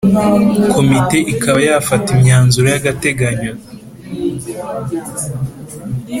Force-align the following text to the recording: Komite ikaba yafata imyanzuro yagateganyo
Komite 0.73 1.17
ikaba 1.33 1.59
yafata 1.67 2.07
imyanzuro 2.15 2.67
yagateganyo 2.73 3.53